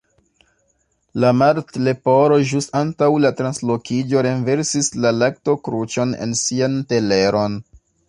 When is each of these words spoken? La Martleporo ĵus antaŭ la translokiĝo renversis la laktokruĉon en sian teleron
La 1.23 1.29
Martleporo 1.41 2.39
ĵus 2.53 2.69
antaŭ 2.81 3.11
la 3.27 3.33
translokiĝo 3.43 4.25
renversis 4.31 4.93
la 5.05 5.15
laktokruĉon 5.21 6.19
en 6.27 6.39
sian 6.45 6.85
teleron 6.95 7.65